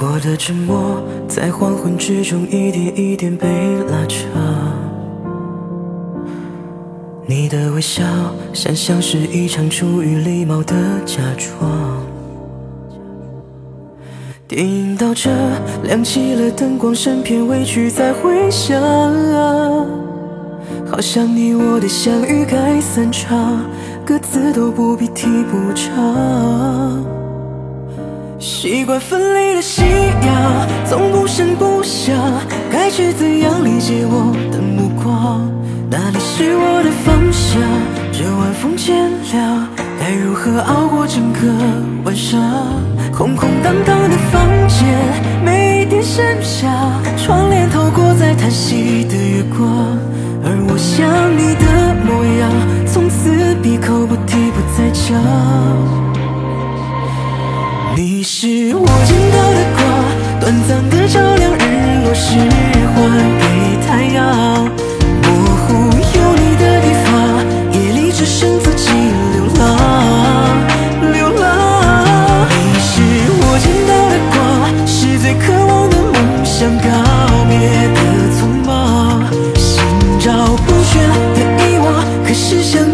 [0.00, 3.46] 我的沉默在黄昏之中一点一点被
[3.88, 4.18] 拉长。
[7.24, 8.02] 你的微笑，
[8.52, 10.74] 像像是一场出于礼貌的
[11.06, 11.87] 假装。
[14.48, 15.28] 电影到这，
[15.82, 18.80] 亮起了灯光，声片委屈在回响。
[20.90, 23.60] 好像你我的相遇该散场，
[24.06, 27.04] 各自都不必提补偿。
[28.38, 29.82] 习惯分离的夕
[30.22, 32.16] 阳，总不声不响，
[32.70, 35.46] 该去怎样理解我的目光？
[35.90, 37.60] 哪里是我的方向？
[38.10, 39.68] 这晚风渐凉，
[40.00, 41.52] 该如何熬过整个
[42.06, 42.40] 晚上？
[43.12, 43.97] 空空荡荡，
[46.18, 46.66] 剩下，
[47.16, 49.96] 窗帘透过在叹息的月光，
[50.42, 51.06] 而我想
[51.38, 52.50] 你的模样，
[52.88, 55.14] 从此闭口不提，不再讲。
[57.94, 59.80] 你是我见到的光，
[60.40, 62.34] 短暂的照亮日落时
[62.90, 62.96] 还
[63.38, 64.57] 给太阳。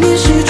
[0.00, 0.43] 你是。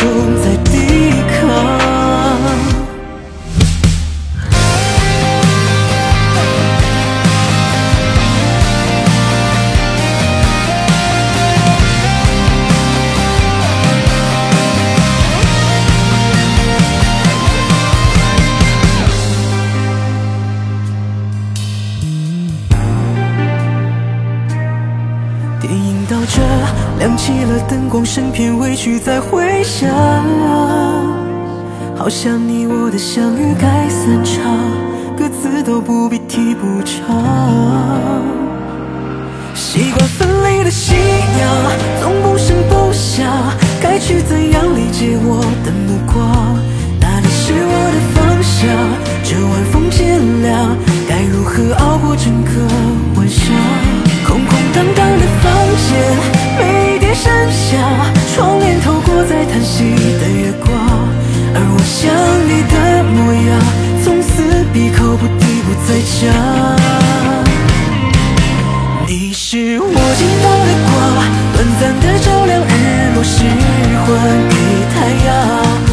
[26.99, 29.91] 亮起了灯光，身片委屈在回响，
[31.97, 34.43] 好像你我的相遇该散场，
[35.17, 38.23] 各自都不必提补偿。
[39.55, 41.49] 习惯分离的夕阳，
[42.01, 43.27] 总不声不响，
[43.81, 46.14] 该去怎样理解我的目光？
[57.55, 57.79] 下，
[58.35, 60.75] 窗帘透过在叹息的月光，
[61.55, 62.11] 而我想
[62.51, 63.49] 你的模样，
[64.03, 64.27] 从此
[64.73, 65.89] 闭口不提，不再
[66.19, 66.23] 讲。
[69.07, 70.93] 你是我见到的光，
[71.55, 72.71] 短暂的照亮日
[73.15, 73.45] 落时
[74.05, 74.07] 还
[74.51, 74.53] 给
[74.93, 75.84] 太阳。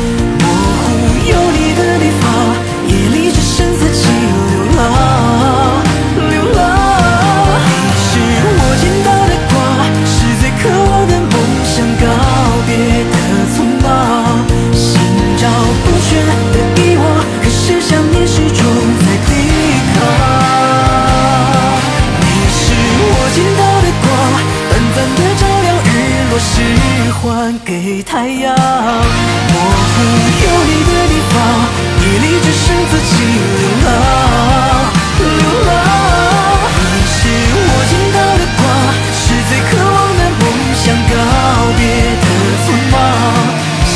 [27.59, 30.01] 给太阳，模糊
[30.43, 31.33] 有你的地方，
[32.01, 33.11] 夜里只剩自己
[33.59, 33.89] 流浪，
[35.19, 35.25] 流
[35.67, 35.69] 浪。
[36.93, 37.19] 你是
[37.67, 38.59] 我见到的光，
[39.13, 40.41] 是最渴望的梦
[40.75, 41.13] 想，告
[41.77, 41.79] 别
[42.21, 42.25] 的
[42.63, 42.93] 匆忙，
[43.85, 43.91] 心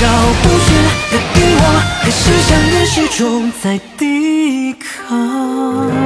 [0.00, 0.02] 照
[0.42, 0.68] 不宣
[1.10, 1.62] 的遗忘，
[2.02, 3.18] 还是想念始终
[3.62, 3.64] 在
[3.96, 5.99] 抵抗。